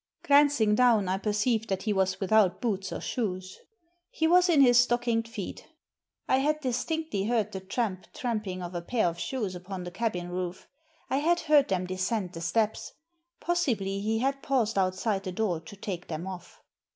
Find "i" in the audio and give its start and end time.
1.07-1.19, 6.27-6.37, 11.11-11.17